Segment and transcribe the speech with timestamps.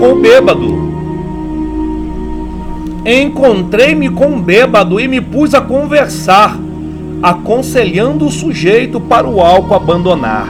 [0.00, 0.90] com o bêbado.
[3.04, 6.58] Encontrei-me com um bêbado e me pus a conversar,
[7.22, 10.48] aconselhando o sujeito para o álcool abandonar.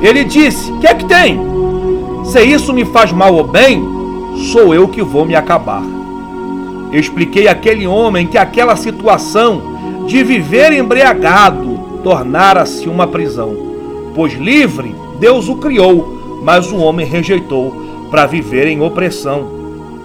[0.00, 1.38] Ele disse: Que é que tem?
[2.24, 3.84] Se isso me faz mal ou bem,
[4.50, 5.82] sou eu que vou me acabar.
[6.90, 9.60] Expliquei àquele homem que aquela situação
[10.06, 13.54] de viver embriagado tornara-se uma prisão,
[14.14, 17.83] pois livre Deus o criou, mas o homem rejeitou
[18.14, 19.50] para viver em opressão.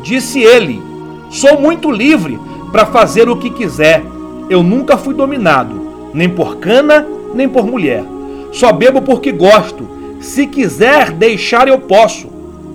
[0.02, 0.81] Disse ele:
[1.30, 2.40] Sou muito livre
[2.72, 4.04] para fazer o que quiser.
[4.50, 7.05] Eu nunca fui dominado, nem por cana,
[7.36, 8.03] nem por mulher.
[8.52, 9.88] Só bebo porque gosto.
[10.20, 12.30] Se quiser deixar, eu posso.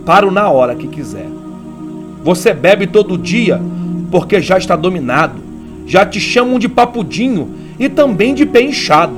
[0.06, 1.26] Paro na hora que quiser.
[2.22, 3.60] Você bebe todo dia
[4.12, 5.42] porque já está dominado.
[5.84, 9.16] Já te chamam de papudinho e também de pé inchado.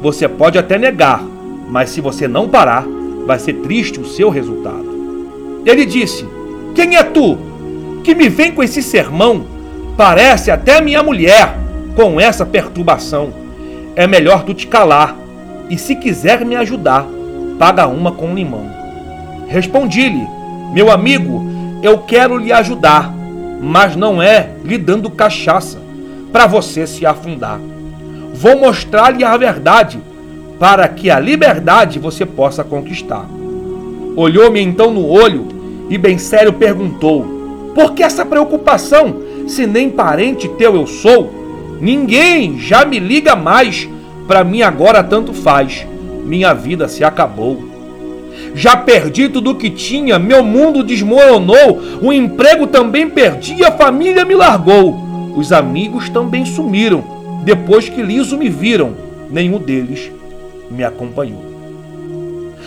[0.00, 1.24] Você pode até negar,
[1.68, 2.86] mas se você não parar,
[3.26, 4.95] vai ser triste o seu resultado.
[5.66, 6.26] Ele disse:
[6.74, 7.46] Quem é tu?
[8.06, 9.44] que me vem com esse sermão
[9.96, 11.56] parece até minha mulher
[11.96, 13.34] com essa perturbação.
[13.96, 15.16] É melhor tu te calar
[15.68, 17.04] e se quiser me ajudar,
[17.58, 18.70] paga uma com limão.
[19.48, 20.24] Respondi-lhe,
[20.72, 21.44] meu amigo,
[21.82, 23.12] eu quero lhe ajudar,
[23.60, 25.80] mas não é lhe dando cachaça
[26.30, 27.58] para você se afundar.
[28.32, 29.98] Vou mostrar-lhe a verdade
[30.60, 33.26] para que a liberdade você possa conquistar.
[34.14, 35.55] Olhou-me então no olho
[35.88, 37.36] e bem sério perguntou:
[37.74, 41.30] por que essa preocupação, se nem parente teu eu sou?
[41.80, 43.88] Ninguém já me liga mais,
[44.26, 45.86] para mim agora tanto faz.
[46.24, 47.62] Minha vida se acabou.
[48.54, 54.34] Já perdi tudo que tinha, meu mundo desmoronou, o emprego também perdi, a família me
[54.34, 54.98] largou.
[55.36, 57.04] Os amigos também sumiram,
[57.44, 58.94] depois que liso me viram,
[59.30, 60.10] nenhum deles
[60.70, 61.44] me acompanhou.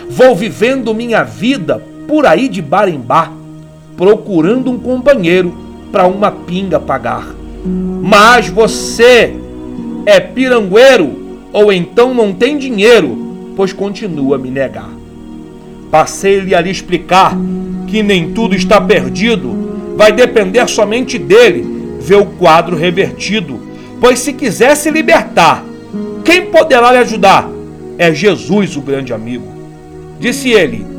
[0.08, 3.32] Vou vivendo minha vida por aí de bar em bar,
[3.96, 5.56] procurando um companheiro
[5.92, 7.36] para uma pinga pagar.
[8.02, 9.36] Mas você
[10.08, 14.90] é pirangueiro ou então não tem dinheiro, pois continua a me negar.
[15.92, 17.38] Passei-lhe a lhe explicar
[17.86, 23.60] que nem tudo está perdido, vai depender somente dele ver o quadro revertido,
[24.02, 25.64] pois se quiser se libertar,
[26.26, 27.48] quem poderá lhe ajudar?
[28.00, 29.46] É Jesus, o grande amigo.
[30.20, 30.99] Disse ele: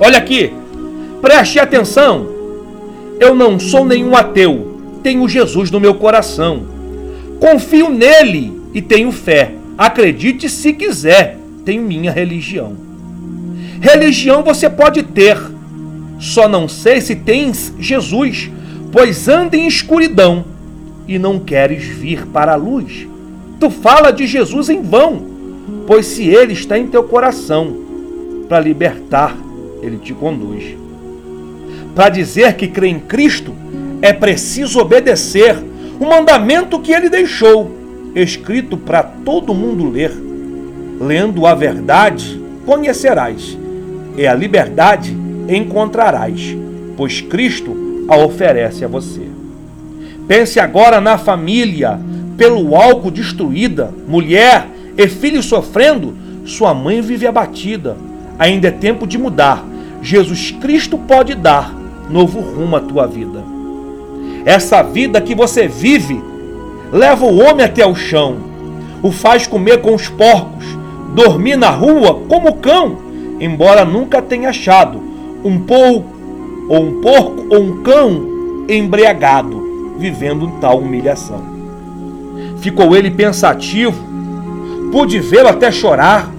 [0.00, 0.52] Olha aqui,
[1.24, 2.28] Preste atenção.
[3.18, 4.78] Eu não sou nenhum ateu.
[5.02, 6.64] Tenho Jesus no meu coração.
[7.40, 9.54] Confio nele e tenho fé.
[9.78, 11.38] Acredite se quiser.
[11.64, 12.76] Tenho minha religião.
[13.80, 15.38] Religião você pode ter.
[16.18, 18.50] Só não sei se tens Jesus,
[18.92, 20.44] pois anda em escuridão
[21.08, 23.08] e não queres vir para a luz.
[23.58, 25.22] Tu fala de Jesus em vão,
[25.86, 27.74] pois se ele está em teu coração,
[28.46, 29.34] para libertar,
[29.84, 30.76] ele te conduz.
[31.94, 33.54] Para dizer que crê em Cristo,
[34.02, 35.56] é preciso obedecer
[36.00, 37.70] o mandamento que ele deixou,
[38.14, 40.12] escrito para todo mundo ler.
[41.00, 43.56] Lendo a verdade, conhecerás,
[44.16, 45.16] e a liberdade
[45.48, 46.56] encontrarás,
[46.96, 49.22] pois Cristo a oferece a você.
[50.26, 52.00] Pense agora na família,
[52.36, 54.66] pelo álcool destruída, mulher
[54.96, 57.96] e filho sofrendo, sua mãe vive abatida.
[58.38, 59.64] Ainda é tempo de mudar.
[60.04, 61.74] Jesus Cristo pode dar
[62.10, 63.42] novo rumo à tua vida.
[64.44, 66.22] Essa vida que você vive
[66.92, 68.36] leva o homem até o chão,
[69.02, 70.66] o faz comer com os porcos,
[71.14, 72.98] dormir na rua como cão,
[73.40, 75.00] embora nunca tenha achado
[75.42, 76.04] um porco
[76.68, 81.42] ou um porco ou um cão embriagado, vivendo tal humilhação.
[82.58, 84.04] Ficou ele pensativo,
[84.92, 86.30] pude vê-lo até chorar,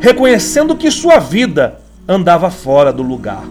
[0.00, 1.81] reconhecendo que sua vida
[2.12, 3.44] andava fora do lugar.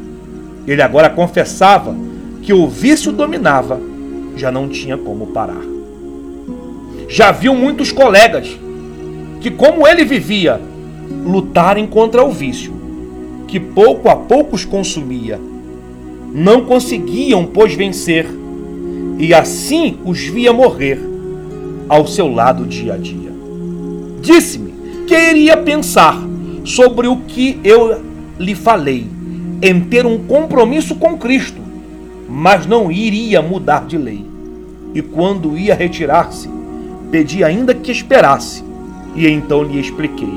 [0.67, 1.95] Ele agora confessava
[2.41, 3.79] que o vício dominava,
[4.35, 5.61] já não tinha como parar.
[7.07, 8.57] Já viu muitos colegas
[9.39, 10.61] que, como ele vivia,
[11.25, 12.73] lutarem contra o vício,
[13.47, 15.39] que pouco a pouco os consumia.
[16.33, 18.25] Não conseguiam, pois, vencer,
[19.17, 20.99] e assim os via morrer
[21.89, 23.31] ao seu lado dia a dia.
[24.21, 24.73] Disse-me
[25.05, 26.17] que iria pensar
[26.63, 28.10] sobre o que eu
[28.41, 29.07] lhe falei
[29.61, 31.61] em ter um compromisso com Cristo,
[32.27, 34.25] mas não iria mudar de lei.
[34.93, 36.49] E quando ia retirar-se,
[37.11, 38.63] pedi ainda que esperasse,
[39.15, 40.33] e então lhe expliquei: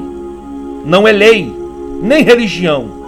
[0.84, 1.52] Não é lei,
[2.02, 3.02] nem religião.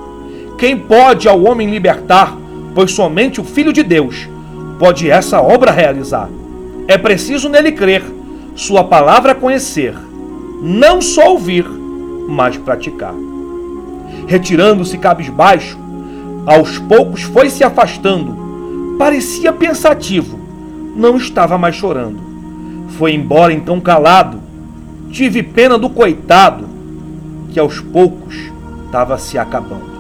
[0.58, 2.36] Quem pode ao homem libertar,
[2.74, 4.28] pois somente o Filho de Deus
[4.78, 6.30] pode essa obra realizar.
[6.88, 8.02] É preciso nele crer,
[8.54, 9.94] sua palavra conhecer,
[10.62, 11.66] não só ouvir,
[12.28, 13.14] mas praticar.
[14.26, 15.78] Retirando-se cabisbaixo,
[16.46, 18.94] Aos poucos foi se afastando.
[18.96, 20.38] Parecia pensativo.
[20.94, 22.20] Não estava mais chorando.
[22.90, 24.40] Foi embora então calado.
[25.10, 26.68] Tive pena do coitado,
[27.50, 28.36] que aos poucos
[28.84, 29.96] estava se acabando.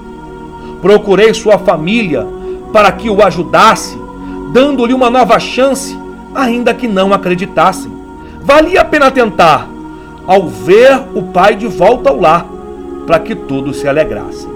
[0.80, 2.24] Procurei sua família
[2.72, 3.98] para que o ajudasse,
[4.52, 5.98] dando-lhe uma nova chance,
[6.32, 7.90] ainda que não acreditassem.
[8.42, 9.68] Valia a pena tentar,
[10.26, 12.46] ao ver o pai de volta ao lar,
[13.06, 14.50] para que todos se alegrassem.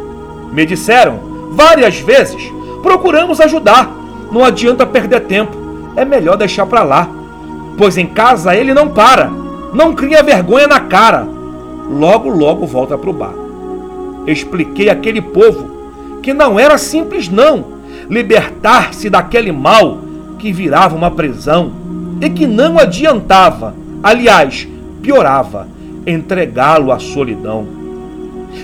[0.52, 1.20] Me disseram
[1.52, 2.42] várias vezes:
[2.82, 3.90] procuramos ajudar,
[4.30, 5.56] não adianta perder tempo,
[5.96, 7.08] é melhor deixar para lá,
[7.76, 9.30] pois em casa ele não para,
[9.72, 11.26] não cria vergonha na cara,
[11.88, 13.34] logo, logo volta para o bar.
[14.26, 15.70] Expliquei àquele povo
[16.22, 17.64] que não era simples, não,
[18.08, 19.98] libertar-se daquele mal
[20.38, 21.72] que virava uma prisão
[22.20, 24.68] e que não adiantava, aliás,
[25.02, 25.66] piorava,
[26.06, 27.79] entregá-lo à solidão.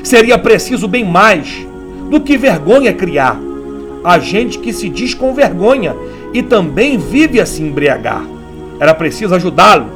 [0.03, 1.67] Seria preciso bem mais
[2.11, 3.39] do que vergonha criar.
[4.05, 5.95] A gente que se diz com vergonha
[6.33, 8.25] e também vive a se embriagar.
[8.79, 9.87] Era preciso ajudá-lo,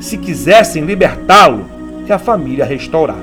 [0.00, 1.66] se quisessem libertá-lo
[2.06, 3.22] e a família restaurar.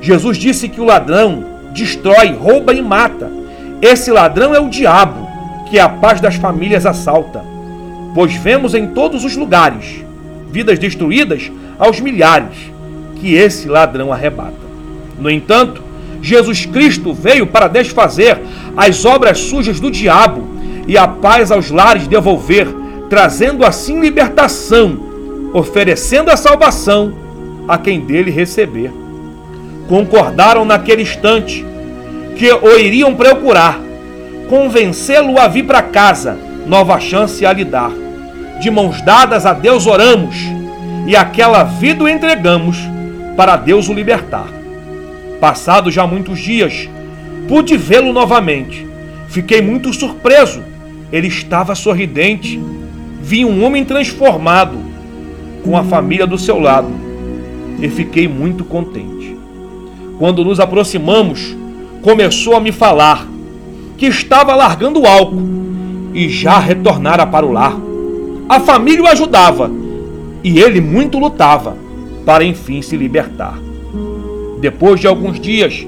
[0.00, 3.30] Jesus disse que o ladrão destrói, rouba e mata.
[3.80, 5.28] Esse ladrão é o diabo,
[5.68, 7.44] que a paz das famílias assalta.
[8.14, 10.04] Pois vemos em todos os lugares
[10.50, 12.70] vidas destruídas aos milhares,
[13.16, 14.61] que esse ladrão arrebata.
[15.22, 15.80] No entanto,
[16.20, 18.40] Jesus Cristo veio para desfazer
[18.76, 20.42] as obras sujas do diabo
[20.88, 22.66] e a paz aos lares devolver,
[23.08, 24.98] trazendo assim libertação,
[25.54, 27.14] oferecendo a salvação
[27.68, 28.92] a quem dele receber.
[29.88, 31.64] Concordaram naquele instante
[32.36, 33.78] que o iriam procurar,
[34.48, 36.36] convencê-lo a vir para casa,
[36.66, 37.92] nova chance a lhe dar.
[38.60, 40.34] De mãos dadas a Deus oramos
[41.06, 42.76] e aquela vida o entregamos
[43.36, 44.61] para Deus o libertar.
[45.42, 46.88] Passados já muitos dias,
[47.48, 48.86] pude vê-lo novamente.
[49.26, 50.62] Fiquei muito surpreso.
[51.10, 52.62] Ele estava sorridente.
[53.20, 54.78] Vi um homem transformado,
[55.64, 56.92] com a família do seu lado,
[57.80, 59.36] e fiquei muito contente.
[60.16, 61.56] Quando nos aproximamos,
[62.02, 63.26] começou a me falar
[63.98, 65.42] que estava largando o álcool
[66.14, 67.76] e já retornara para o lar.
[68.48, 69.68] A família o ajudava
[70.44, 71.76] e ele muito lutava
[72.24, 73.71] para enfim se libertar.
[74.62, 75.84] Depois de alguns dias,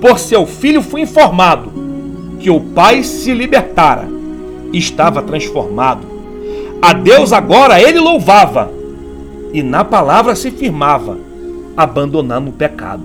[0.00, 1.70] por seu filho fui informado
[2.40, 4.08] que o pai se libertara,
[4.72, 6.06] estava transformado.
[6.80, 8.72] A Deus agora ele louvava
[9.52, 11.18] e na palavra se firmava,
[11.76, 13.02] abandonando o pecado.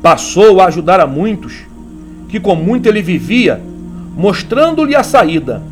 [0.00, 1.66] Passou a ajudar a muitos,
[2.26, 3.60] que com muito ele vivia,
[4.16, 5.62] mostrando-lhe a saída,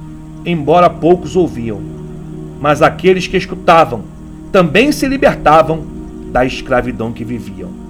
[0.44, 1.80] embora poucos ouviam.
[2.60, 4.02] Mas aqueles que escutavam
[4.52, 5.82] também se libertavam
[6.30, 7.83] da escravidão que viviam.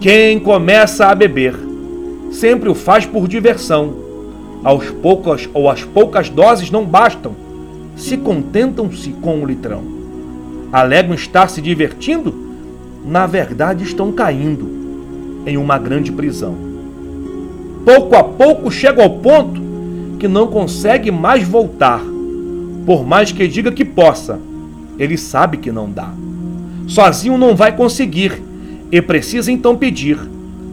[0.00, 1.54] Quem começa a beber
[2.32, 3.92] sempre o faz por diversão.
[4.64, 7.36] Aos poucas ou as poucas doses não bastam,
[7.96, 9.82] se contentam-se com o litrão.
[10.72, 12.34] Alegam estar se divertindo,
[13.04, 14.70] na verdade estão caindo
[15.44, 16.54] em uma grande prisão.
[17.84, 19.60] Pouco a pouco chega ao ponto
[20.18, 22.00] que não consegue mais voltar.
[22.86, 24.40] Por mais que diga que possa,
[24.98, 26.10] ele sabe que não dá.
[26.86, 28.48] Sozinho não vai conseguir
[28.90, 30.18] e precisa então pedir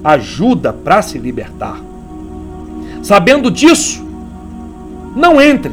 [0.04, 1.80] ajuda para se libertar.
[3.02, 4.06] Sabendo disso,
[5.16, 5.72] não entre,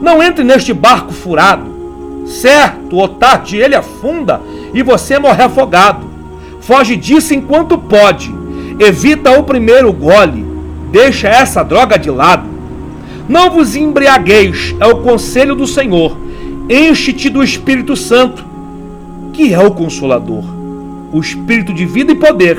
[0.00, 1.76] não entre neste barco furado.
[2.26, 4.40] Certo ou tarde ele afunda
[4.74, 6.06] e você morre afogado.
[6.60, 8.34] Foge disso enquanto pode.
[8.78, 10.44] Evita o primeiro gole.
[10.90, 12.46] Deixa essa droga de lado.
[13.28, 16.16] Não vos embriagueis, é o conselho do Senhor.
[16.68, 18.44] Enche-te do Espírito Santo,
[19.32, 20.57] que é o Consolador
[21.12, 22.58] o espírito de vida e poder.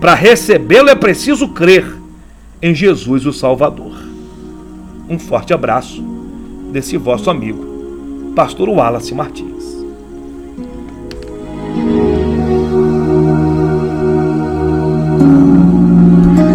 [0.00, 1.96] Para recebê-lo é preciso crer
[2.60, 3.92] em Jesus o Salvador.
[5.08, 6.02] Um forte abraço
[6.72, 9.75] desse vosso amigo, Pastor Wallace Martins.